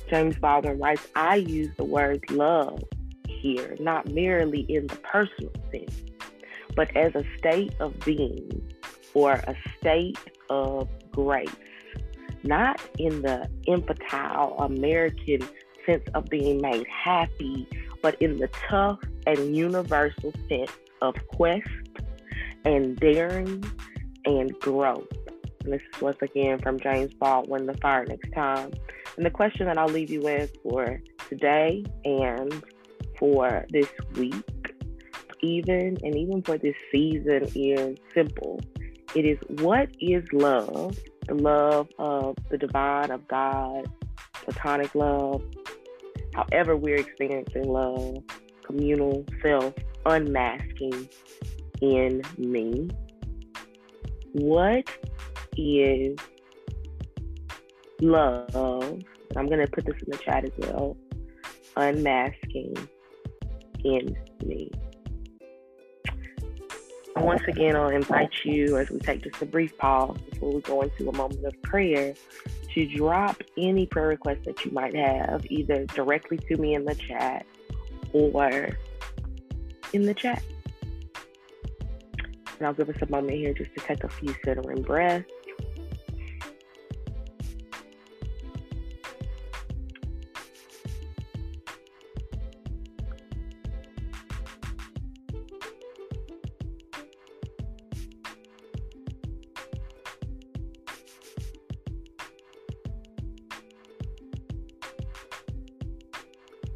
James 0.10 0.38
Baldwin 0.38 0.80
writes, 0.80 1.08
I 1.16 1.36
use 1.36 1.74
the 1.78 1.86
word 1.86 2.30
love 2.30 2.84
here, 3.30 3.78
not 3.80 4.06
merely 4.10 4.66
in 4.68 4.88
the 4.88 4.98
personal 4.98 5.54
sense, 5.72 5.96
but 6.76 6.94
as 6.98 7.16
a 7.16 7.24
state 7.38 7.74
of 7.80 7.98
being 8.02 8.74
or 9.14 9.32
a 9.32 9.56
state 9.80 10.20
of 10.52 10.90
grace 11.12 11.50
not 12.44 12.82
in 12.98 13.22
the 13.22 13.50
infantile 13.68 14.56
American 14.60 15.48
sense 15.86 16.04
of 16.14 16.26
being 16.26 16.62
made 16.62 16.86
happy, 16.88 17.68
but 18.02 18.20
in 18.22 18.38
the 18.38 18.48
tough 18.70 19.00
and 19.28 19.56
universal 19.56 20.34
sense 20.50 20.72
of 21.02 21.16
quest 21.28 21.68
and 22.66 22.98
daring 23.00 23.64
and 24.26 24.58
growth. 24.60 25.08
And 25.64 25.74
this 25.74 25.82
is 25.94 26.02
once 26.02 26.18
again 26.22 26.60
from 26.60 26.80
James 26.80 27.14
Baldwin, 27.14 27.68
The 27.68 27.78
Fire 27.78 28.06
Next 28.06 28.32
Time. 28.34 28.72
And 29.18 29.26
the 29.26 29.32
question 29.32 29.66
that 29.68 29.78
I'll 29.78 29.88
leave 29.88 30.10
you 30.10 30.22
with 30.22 30.56
for 30.64 31.02
today 31.30 31.84
and 32.06 32.64
for 33.18 33.66
this 33.70 33.90
week, 34.16 34.74
even 35.42 35.98
and 36.02 36.16
even 36.16 36.42
for 36.42 36.58
this 36.58 36.76
season, 36.92 37.48
is 37.56 37.98
simple. 38.14 38.60
It 39.14 39.26
is 39.26 39.38
what 39.62 39.90
is 40.00 40.24
love 40.32 40.98
the 41.28 41.36
love 41.36 41.88
of 42.00 42.36
the 42.50 42.58
divine, 42.58 43.12
of 43.12 43.28
God, 43.28 43.90
platonic 44.34 44.94
love, 44.96 45.44
however 46.34 46.76
we're 46.76 46.98
experiencing 46.98 47.72
love, 47.72 48.18
communal 48.66 49.26
self, 49.42 49.74
unmasking 50.06 51.10
in 51.82 52.22
me. 52.38 52.90
What 54.34 54.90
is 55.58 56.18
love? 58.02 59.02
I'm 59.36 59.48
going 59.48 59.60
to 59.60 59.72
put 59.72 59.86
this 59.86 59.96
in 60.06 60.12
the 60.12 60.18
chat 60.18 60.44
as 60.44 60.52
well. 60.58 60.98
Unmasking 61.78 62.76
in 63.84 64.16
me 64.44 64.72
once 67.16 67.42
again, 67.48 67.76
I'll 67.76 67.90
invite 67.90 68.32
you 68.44 68.78
as 68.78 68.90
we 68.90 69.00
take 69.00 69.24
just 69.24 69.42
a 69.42 69.46
brief 69.46 69.78
pause 69.78 70.18
before 70.30 70.54
we 70.54 70.62
go 70.62 70.82
into 70.82 71.10
a 71.10 71.16
moment 71.16 71.44
of 71.46 71.62
prayer 71.62 72.14
to 72.74 72.86
drop 72.88 73.42
any 73.58 73.86
prayer 73.86 74.08
requests 74.08 74.46
that 74.46 74.64
you 74.64 74.72
might 74.72 74.96
have, 74.96 75.46
either 75.50 75.86
directly 75.88 76.38
to 76.38 76.58
me 76.58 76.74
in 76.74 76.86
the 76.86 76.96
chat 76.96 77.46
or 78.14 78.70
in 79.94 80.04
the 80.04 80.14
chat. 80.14 80.42
And 82.58 82.68
I'll 82.68 82.74
give 82.74 82.90
us 82.90 82.96
a 83.02 83.10
moment 83.10 83.38
here 83.38 83.54
just 83.54 83.74
to 83.76 83.82
take 83.82 84.04
a 84.04 84.10
few 84.10 84.34
centering 84.46 84.84
breaths. 84.84 85.32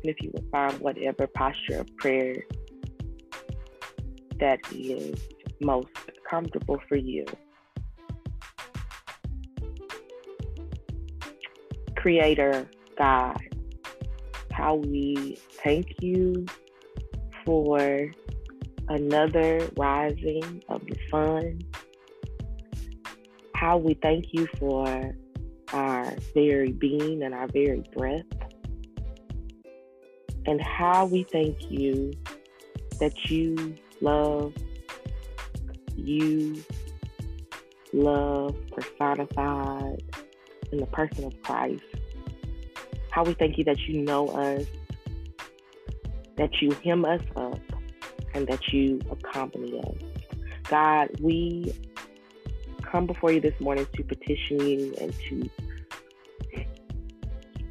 If 0.10 0.22
you 0.22 0.32
would 0.34 0.48
find 0.52 0.80
whatever 0.80 1.28
posture 1.28 1.80
of 1.80 1.98
prayer 1.98 2.44
that 4.40 4.60
is 4.72 5.20
most 5.62 5.88
comfortable 6.30 6.80
for 6.88 6.96
you. 6.96 7.26
Creator 11.96 12.70
God, 12.98 13.42
how 14.52 14.76
we 14.76 15.38
thank 15.64 15.88
you 16.02 16.46
for 17.44 18.12
another 18.90 19.68
rising 19.78 20.64
of 20.70 20.86
the 20.86 20.98
sun. 21.10 21.60
How 23.56 23.78
we 23.78 23.96
thank 23.96 24.34
you 24.34 24.48
for 24.60 25.16
our 25.74 26.14
very 26.34 26.72
being 26.72 27.24
and 27.24 27.34
our 27.34 27.48
very 27.48 27.84
breath. 27.96 28.24
And 30.46 30.62
how 30.62 31.06
we 31.06 31.24
thank 31.24 31.72
you 31.72 32.14
that 33.00 33.30
you 33.30 33.76
love, 34.02 34.54
you 35.96 36.64
love 37.94 38.56
personified 38.72 40.04
in 40.72 40.80
the 40.80 40.86
person 40.88 41.26
of 41.26 41.42
Christ. 41.44 41.84
How 43.12 43.24
we 43.24 43.34
thank 43.34 43.58
you 43.58 43.64
that 43.64 43.80
you 43.88 44.02
know 44.02 44.28
us, 44.28 44.66
that 46.38 46.62
you 46.62 46.72
hem 46.84 47.06
us 47.06 47.22
up, 47.36 47.60
and 48.34 48.48
that 48.48 48.74
you 48.74 49.00
accompany 49.10 49.80
us. 49.80 49.96
God, 50.66 51.10
we 51.22 51.74
come 52.84 53.08
before 53.08 53.32
you 53.32 53.40
this 53.40 53.60
morning 53.60 53.88
to 53.94 54.04
petition 54.04 54.60
you 54.60 54.94
and 55.00 55.14
to 55.30 55.50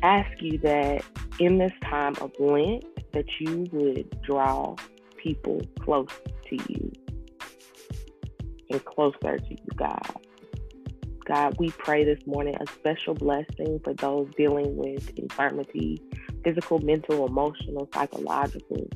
ask 0.03 0.31
you 0.41 0.59
that 0.59 1.05
in 1.39 1.59
this 1.59 1.73
time 1.83 2.15
of 2.21 2.33
Lent, 2.39 2.85
that 3.13 3.27
you 3.41 3.67
would 3.73 4.21
draw 4.23 4.77
people 5.17 5.61
close 5.81 6.09
to 6.49 6.57
you 6.69 6.93
and 8.71 8.85
closer 8.85 9.39
to 9.39 9.51
you, 9.51 9.69
God. 9.77 10.17
God, 11.25 11.57
we 11.59 11.71
pray 11.71 12.05
this 12.05 12.19
morning 12.27 12.55
a 12.61 12.67
special 12.67 13.15
blessing 13.15 13.81
for 13.83 13.95
those 13.95 14.29
dealing 14.37 14.77
with 14.77 15.11
infirmity, 15.19 16.01
physical, 16.43 16.79
mental, 16.81 17.27
emotional, 17.27 17.89
psychological. 17.95 18.87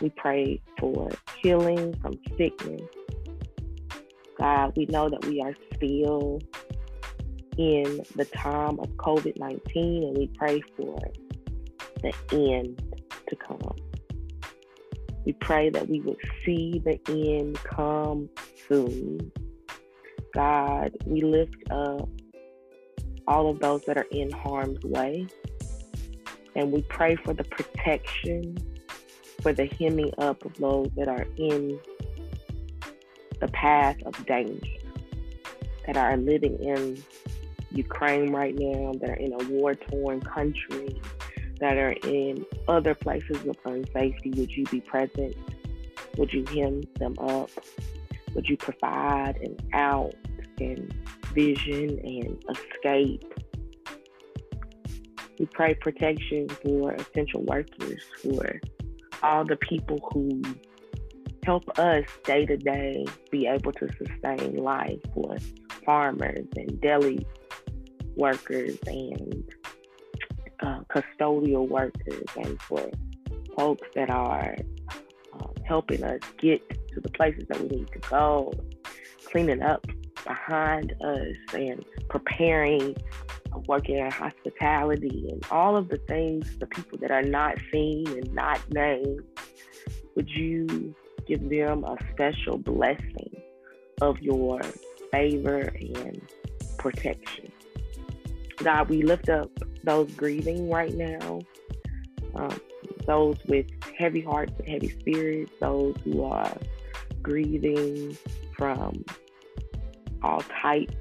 We 0.00 0.08
pray 0.10 0.62
for 0.78 1.10
healing 1.42 1.94
from 2.00 2.14
sickness. 2.38 2.80
God, 4.38 4.72
we 4.76 4.86
know 4.86 5.10
that 5.10 5.24
we 5.26 5.42
are 5.42 5.54
still 5.74 6.40
in 7.58 8.02
the 8.16 8.24
time 8.26 8.78
of 8.80 8.88
COVID 8.96 9.38
19 9.38 10.04
and 10.04 10.16
we 10.16 10.26
pray 10.28 10.60
for 10.76 10.98
the 12.02 12.12
end 12.32 12.82
to 13.28 13.36
come. 13.36 13.76
We 15.24 15.32
pray 15.34 15.70
that 15.70 15.88
we 15.88 16.00
would 16.00 16.18
see 16.44 16.82
the 16.84 17.00
end 17.08 17.56
come 17.64 18.28
soon. 18.68 19.32
God, 20.34 20.92
we 21.06 21.22
lift 21.22 21.56
up 21.70 22.08
all 23.26 23.48
of 23.48 23.60
those 23.60 23.82
that 23.86 23.96
are 23.96 24.06
in 24.10 24.30
harm's 24.30 24.82
way. 24.84 25.26
And 26.56 26.72
we 26.72 26.82
pray 26.82 27.16
for 27.16 27.32
the 27.32 27.44
protection, 27.44 28.58
for 29.42 29.52
the 29.52 29.66
hemming 29.66 30.12
up 30.18 30.44
of 30.44 30.54
those 30.56 30.88
that 30.96 31.08
are 31.08 31.26
in 31.36 31.78
the 33.40 33.48
path 33.48 33.96
of 34.04 34.26
danger, 34.26 34.66
that 35.86 35.96
are 35.96 36.16
living 36.16 36.58
in 36.62 37.02
Ukraine 37.76 38.32
right 38.32 38.54
now, 38.56 38.92
that 39.00 39.10
are 39.10 39.14
in 39.14 39.32
a 39.32 39.44
war 39.50 39.74
torn 39.74 40.20
country, 40.20 41.00
that 41.60 41.76
are 41.76 41.92
in 41.92 42.44
other 42.68 42.94
places 42.94 43.36
of 43.46 43.56
unsafety. 43.64 44.36
Would 44.36 44.50
you 44.50 44.64
be 44.66 44.80
present? 44.80 45.36
Would 46.16 46.32
you 46.32 46.44
hem 46.46 46.82
them 46.98 47.14
up? 47.18 47.50
Would 48.34 48.48
you 48.48 48.56
provide 48.56 49.36
an 49.36 49.56
out 49.72 50.14
and 50.58 50.92
vision 51.32 52.00
and 52.02 52.44
escape? 52.50 53.24
We 55.38 55.46
pray 55.46 55.74
protection 55.74 56.48
for 56.48 56.92
essential 56.92 57.42
workers, 57.42 58.02
for 58.22 58.60
all 59.22 59.44
the 59.44 59.56
people 59.56 59.98
who 60.12 60.42
help 61.44 61.78
us 61.78 62.04
day 62.24 62.46
to 62.46 62.56
day 62.56 63.04
be 63.30 63.46
able 63.46 63.72
to 63.72 63.88
sustain 63.98 64.56
life, 64.56 65.00
for 65.12 65.36
farmers 65.84 66.46
and 66.56 66.80
deli 66.80 67.26
workers 68.16 68.76
and 68.86 69.44
uh, 70.60 70.80
custodial 70.88 71.68
workers, 71.68 72.24
and 72.36 72.60
for 72.62 72.90
folks 73.56 73.86
that 73.94 74.10
are 74.10 74.56
uh, 75.38 75.46
helping 75.64 76.02
us 76.02 76.20
get 76.38 76.68
to 76.92 77.00
the 77.00 77.10
places 77.10 77.44
that 77.48 77.60
we 77.60 77.68
need 77.68 77.88
to 77.92 77.98
go, 78.10 78.52
cleaning 79.24 79.62
up 79.62 79.84
behind 80.24 80.92
us, 81.02 81.54
and 81.54 81.84
preparing, 82.08 82.96
uh, 83.52 83.58
working 83.66 83.98
in 83.98 84.10
hospitality, 84.10 85.28
and 85.30 85.44
all 85.50 85.76
of 85.76 85.88
the 85.88 85.98
things, 86.08 86.56
the 86.58 86.66
people 86.66 86.98
that 86.98 87.10
are 87.10 87.22
not 87.22 87.58
seen 87.72 88.06
and 88.08 88.32
not 88.32 88.60
named. 88.72 89.20
Would 90.16 90.30
you 90.30 90.94
give 91.26 91.48
them 91.48 91.84
a 91.84 91.96
special 92.12 92.58
blessing 92.58 93.42
of 94.00 94.18
your 94.20 94.60
favor 95.10 95.72
and 95.74 96.20
protection? 96.78 97.50
God, 98.58 98.88
we 98.88 99.02
lift 99.02 99.28
up 99.28 99.50
those 99.82 100.10
grieving 100.12 100.70
right 100.70 100.94
now, 100.94 101.40
um, 102.34 102.60
those 103.06 103.36
with 103.46 103.66
heavy 103.98 104.20
hearts 104.20 104.52
and 104.58 104.68
heavy 104.68 104.90
spirits, 105.00 105.52
those 105.60 105.94
who 106.04 106.24
are 106.24 106.56
grieving 107.22 108.16
from 108.56 109.04
all 110.22 110.42
types 110.62 110.94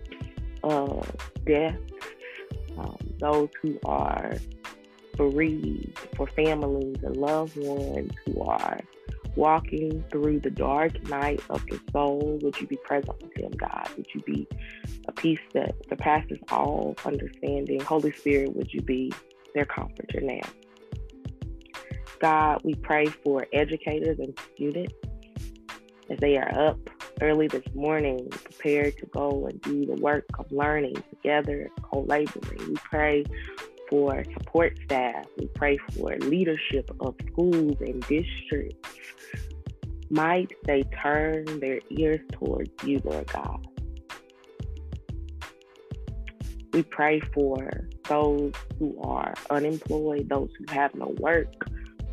of 0.63 1.10
death, 1.46 1.78
um, 2.78 2.98
those 3.20 3.50
who 3.62 3.80
are 3.86 4.34
bereaved 5.16 5.98
for 6.16 6.28
families 6.28 6.98
and 7.04 7.16
loved 7.18 7.56
ones 7.58 8.12
who 8.26 8.42
are 8.42 8.80
walking 9.36 10.04
through 10.12 10.39
the 10.39 10.50
dark 10.50 11.02
night 11.08 11.41
of 11.50 11.65
the 11.67 11.80
soul. 11.91 12.39
Would 12.41 12.60
you 12.60 12.67
be 12.67 12.78
present 12.78 13.22
with 13.22 13.34
them, 13.36 13.52
God? 13.52 13.89
Would 13.98 14.08
you 14.13 14.22
be 14.22 14.48
a 15.08 15.12
peace 15.12 15.39
that 15.54 15.76
surpasses 15.89 16.39
all 16.52 16.96
understanding? 17.06 17.80
Holy 17.82 18.12
Spirit, 18.12 18.56
would 18.56 18.74
you 18.74 18.82
be 18.82 19.12
their 19.54 19.65
comforter 19.65 20.22
now? 20.22 20.48
God, 22.19 22.62
we 22.63 22.76
pray 22.76 23.08
for 23.08 23.48
educators 23.52 24.17
and 24.19 24.38
students 24.54 24.93
as 26.10 26.19
they 26.19 26.38
are 26.38 26.67
up 26.67 26.80
early 27.22 27.48
this 27.48 27.65
morning, 27.74 28.28
prepared 28.30 28.98
to 28.98 29.06
go 29.08 29.48
and 29.48 29.62
do 29.62 29.86
the 29.86 29.96
work 29.96 30.26
of 30.39 30.52
learning 30.52 30.96
together, 31.10 31.69
co 31.82 32.02
laboring. 32.02 32.67
We 32.69 32.76
pray 32.76 33.26
for 33.93 34.23
support 34.34 34.75
staff. 34.86 35.23
We 35.38 35.45
pray 35.49 35.77
for 35.77 36.17
leadership 36.17 36.89
of 36.99 37.13
schools 37.27 37.77
and 37.79 38.01
districts. 38.08 38.89
Might 40.10 40.51
they 40.65 40.82
turn 41.03 41.60
their 41.60 41.79
ears 41.91 42.19
towards 42.32 42.71
you, 42.84 42.99
Lord 43.03 43.27
God. 43.27 43.67
We 46.73 46.82
pray 46.82 47.19
for 47.36 47.69
those 48.10 48.53
who 48.79 48.99
are 48.99 49.36
unemployed, 49.51 50.27
those 50.27 50.49
who 50.58 50.73
have 50.73 50.95
no 50.95 51.13
work, 51.19 51.53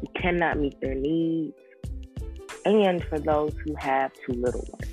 who 0.00 0.20
cannot 0.20 0.58
meet 0.58 0.78
their 0.82 0.94
needs, 0.94 1.54
and 2.66 3.02
for 3.04 3.18
those 3.18 3.54
who 3.64 3.74
have 3.76 4.12
too 4.26 4.34
little 4.34 4.68
work, 4.70 4.88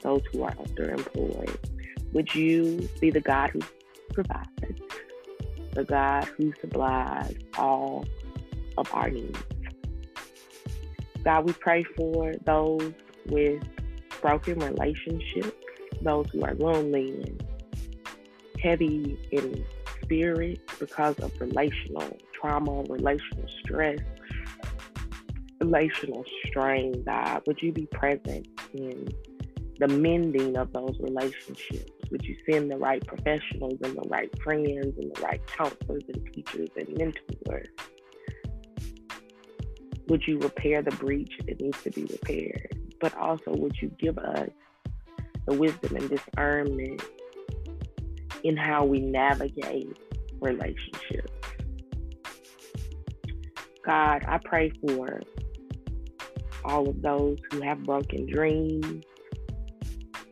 those 0.00 0.22
who 0.32 0.42
are 0.42 0.54
underemployed. 0.54 1.58
Would 2.12 2.34
you 2.34 2.88
be 3.00 3.12
the 3.12 3.20
God 3.20 3.50
who 3.50 3.60
provides, 4.12 4.50
the 5.74 5.84
God 5.84 6.24
who 6.36 6.52
supplies 6.60 7.34
all 7.58 8.04
of 8.76 8.92
our 8.92 9.10
needs? 9.10 9.38
God, 11.24 11.46
we 11.46 11.52
pray 11.54 11.84
for 11.96 12.34
those 12.44 12.92
with 13.26 13.62
broken 14.20 14.58
relationships, 14.58 15.52
those 16.02 16.26
who 16.32 16.42
are 16.42 16.54
lonely 16.54 17.10
and 17.10 17.44
heavy 18.62 19.18
in 19.30 19.64
spirit 20.02 20.60
because 20.78 21.18
of 21.20 21.32
relational 21.40 22.18
trauma, 22.34 22.82
relational 22.88 23.48
stress, 23.60 23.98
relational 25.60 26.24
strain, 26.46 27.02
God. 27.04 27.42
Would 27.46 27.62
you 27.62 27.72
be 27.72 27.86
present 27.86 28.46
in 28.74 29.08
the 29.78 29.88
mending 29.88 30.56
of 30.56 30.72
those 30.72 30.96
relationships? 31.00 31.90
Would 32.10 32.24
you 32.24 32.36
send 32.48 32.70
the 32.70 32.76
right 32.76 33.04
professionals 33.06 33.78
and 33.82 33.96
the 33.96 34.08
right 34.08 34.30
friends 34.42 34.94
and 34.98 35.14
the 35.14 35.20
right 35.22 35.44
counselors 35.46 36.04
and 36.12 36.32
teachers 36.32 36.68
and 36.76 36.88
mentors? 36.96 37.68
Would 40.08 40.26
you 40.26 40.38
repair 40.38 40.82
the 40.82 40.90
breach 40.92 41.32
that 41.46 41.60
needs 41.60 41.82
to 41.82 41.90
be 41.90 42.04
repaired? 42.04 42.78
But 43.00 43.16
also, 43.16 43.52
would 43.52 43.76
you 43.80 43.88
give 43.98 44.18
us 44.18 44.50
the 45.46 45.54
wisdom 45.54 45.96
and 45.96 46.10
discernment 46.10 47.02
in 48.42 48.56
how 48.56 48.84
we 48.84 49.00
navigate 49.00 49.98
relationships? 50.40 51.32
God, 53.84 54.24
I 54.26 54.38
pray 54.44 54.70
for 54.86 55.20
all 56.64 56.88
of 56.88 57.02
those 57.02 57.38
who 57.50 57.60
have 57.60 57.82
broken 57.82 58.26
dreams, 58.26 59.04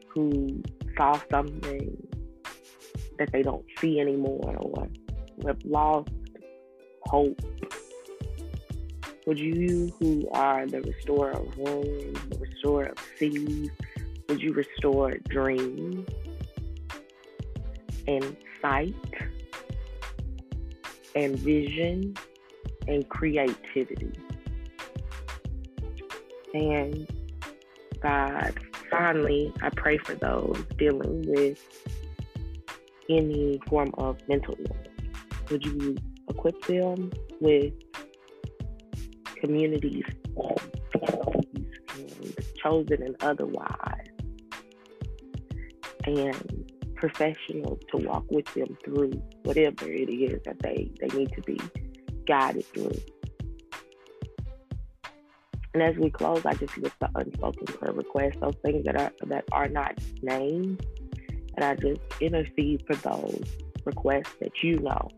who 0.09 0.63
saw 0.97 1.21
something 1.31 1.97
that 3.19 3.31
they 3.33 3.43
don't 3.43 3.65
see 3.79 4.01
anymore, 4.01 4.57
or 4.59 4.89
have 5.47 5.65
lost 5.65 6.11
hope. 7.05 7.41
Would 9.27 9.39
you, 9.39 9.93
who 10.01 10.29
are 10.33 10.67
the 10.67 10.81
restorer 10.81 11.31
of 11.31 11.57
wounds, 11.57 12.21
the 12.29 12.39
restorer 12.39 12.87
of 12.87 12.99
seas, 13.19 13.71
would 14.29 14.41
you 14.41 14.53
restore 14.53 15.19
dreams 15.29 16.09
and 18.09 18.37
sight 18.61 18.95
and 21.15 21.39
vision 21.39 22.17
and 22.89 23.09
creativity? 23.09 24.13
And 26.55 27.07
God, 28.01 28.59
finally, 28.93 29.53
I 29.63 29.71
pray 29.71 29.99
for 29.99 30.15
those 30.15 30.63
dealing 30.77 31.25
with 31.27 31.59
any 33.09 33.61
form 33.69 33.91
of 33.99 34.19
mental 34.29 34.55
illness. 34.57 34.89
Would 35.51 35.65
you 35.65 35.97
equip 36.29 36.65
them 36.67 37.11
with 37.41 37.73
communities, 39.41 40.05
chosen 42.63 43.03
and 43.03 43.17
otherwise, 43.21 44.07
and 46.05 46.71
professionals 46.95 47.81
to 47.91 47.97
walk 48.07 48.25
with 48.31 48.47
them 48.55 48.77
through 48.85 49.11
whatever 49.43 49.87
it 49.87 50.09
is 50.09 50.41
that 50.45 50.59
they, 50.61 50.89
they 51.01 51.09
need 51.19 51.33
to 51.33 51.43
be 51.43 51.59
guided 52.27 52.65
through. 52.67 52.93
And 55.75 55.83
as 55.83 55.97
we 55.97 56.11
close, 56.11 56.45
I 56.45 56.55
just 56.55 56.77
lift 56.77 56.99
the 57.01 57.09
unspoken 57.15 57.67
prayer 57.67 57.93
requests, 57.93 58.37
those 58.41 58.57
things 58.63 58.85
that 58.85 59.01
are 59.01 59.13
that 59.27 59.45
are 59.53 59.69
not 59.69 59.99
named, 60.21 60.87
and 61.57 61.65
I 61.65 61.75
just 61.77 62.01
intercede 62.21 62.85
for 62.87 62.95
those 62.97 63.43
requests 63.85 64.35
that 64.41 64.63
you 64.63 64.79
know, 64.81 65.11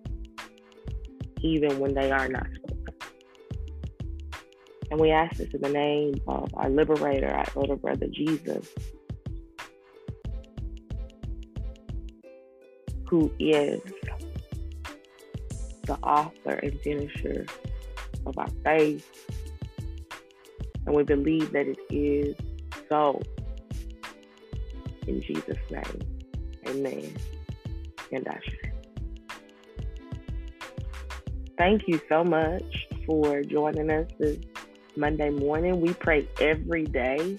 even 1.41 1.79
when 1.81 1.95
they 1.95 2.13
are 2.13 2.29
not 2.29 2.47
spoken. 2.55 2.75
And 4.91 5.01
we 5.01 5.11
ask 5.11 5.39
this 5.39 5.53
in 5.53 5.61
the 5.61 5.71
name 5.71 6.15
of 6.29 6.51
our 6.55 6.71
liberator, 6.71 7.29
our 7.29 7.47
elder 7.57 7.75
brother 7.75 8.07
Jesus, 8.07 8.69
who 13.09 13.33
is 13.41 13.81
the 15.87 15.99
author 16.03 16.51
and 16.51 16.81
finisher 16.81 17.47
of 18.27 18.39
our 18.39 18.49
faith. 18.65 19.34
And 20.87 20.95
we 20.95 21.03
believe 21.03 21.53
that 21.53 21.67
it 21.67 21.79
is 21.91 22.37
so. 22.89 23.21
In 25.07 25.21
Jesus' 25.21 25.57
name, 25.71 26.01
amen. 26.67 27.15
And 28.11 28.27
I 28.27 28.41
should. 28.43 28.73
Thank 31.57 31.83
you 31.87 32.01
so 32.09 32.25
much 32.25 32.89
for 33.07 33.43
joining 33.43 33.91
us 33.91 34.09
this 34.19 34.39
Monday 34.97 35.31
morning. 35.31 35.81
We 35.81 35.93
pray 35.95 36.29
every 36.41 36.85
day, 36.85 37.39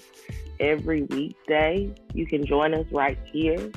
every 0.59 1.03
weekday. 1.03 1.93
You 2.13 2.25
can 2.25 2.45
join 2.45 2.73
us 2.73 2.85
right 2.91 3.17
here. 3.31 3.71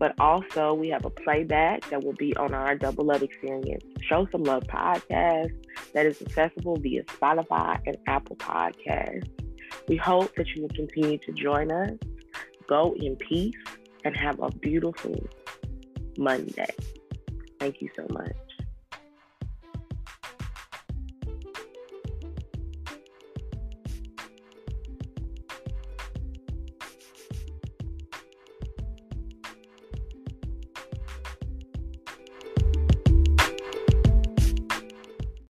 But 0.00 0.14
also, 0.18 0.72
we 0.72 0.88
have 0.88 1.04
a 1.04 1.10
playback 1.10 1.88
that 1.90 2.02
will 2.02 2.14
be 2.14 2.34
on 2.36 2.54
our 2.54 2.74
Double 2.74 3.04
Love 3.04 3.22
Experience 3.22 3.84
Show 4.00 4.26
Some 4.32 4.44
Love 4.44 4.64
podcast 4.64 5.52
that 5.92 6.06
is 6.06 6.22
accessible 6.22 6.76
via 6.76 7.02
Spotify 7.04 7.78
and 7.86 7.98
Apple 8.06 8.36
Podcasts. 8.36 9.28
We 9.88 9.96
hope 9.96 10.34
that 10.36 10.48
you 10.56 10.62
will 10.62 10.70
continue 10.70 11.18
to 11.18 11.32
join 11.32 11.70
us. 11.70 11.90
Go 12.66 12.94
in 12.98 13.16
peace 13.16 13.54
and 14.02 14.16
have 14.16 14.40
a 14.40 14.50
beautiful 14.50 15.14
Monday. 16.16 16.74
Thank 17.58 17.82
you 17.82 17.90
so 17.94 18.06
much. 18.10 18.49